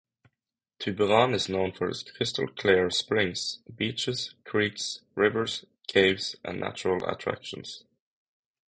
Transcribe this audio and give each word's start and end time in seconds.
Tuburan 0.79 1.35
is 1.35 1.47
known 1.47 1.73
for 1.73 1.87
its 1.87 2.01
crystal-clear 2.01 2.89
springs, 2.89 3.59
beaches, 3.77 4.33
creeks, 4.45 5.01
rivers, 5.13 5.63
caves 5.85 6.35
and 6.43 6.59
natural 6.59 7.07
attractions. 7.07 7.83